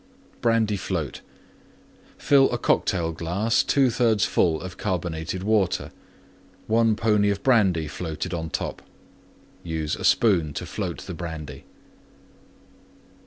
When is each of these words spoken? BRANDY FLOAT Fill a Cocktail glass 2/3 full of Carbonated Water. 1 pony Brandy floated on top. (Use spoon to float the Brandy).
BRANDY 0.41 0.77
FLOAT 0.77 1.21
Fill 2.17 2.51
a 2.51 2.57
Cocktail 2.57 3.11
glass 3.11 3.61
2/3 3.61 4.25
full 4.25 4.59
of 4.59 4.75
Carbonated 4.75 5.43
Water. 5.43 5.91
1 6.65 6.95
pony 6.95 7.31
Brandy 7.35 7.87
floated 7.87 8.33
on 8.33 8.49
top. 8.49 8.81
(Use 9.63 9.91
spoon 10.07 10.53
to 10.55 10.65
float 10.65 11.01
the 11.03 11.13
Brandy). 11.13 11.65